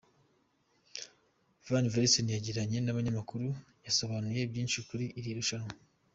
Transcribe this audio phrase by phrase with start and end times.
[1.67, 3.47] van Velzen yagiranye nabanyamakuru
[3.85, 5.73] yasobanuye byinshi kuri iri rushanwa.